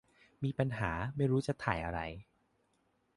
[0.43, 1.99] มีปัญหาไม่รู้จะถ่ายอะไร